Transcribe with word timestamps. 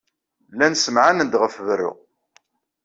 Llan 0.51 0.73
ssemɛanen-d 0.77 1.33
ɣef 1.41 1.55
berru. 1.65 1.91